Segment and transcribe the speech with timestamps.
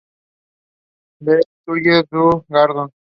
[1.21, 2.91] Les Salles-du-Gardon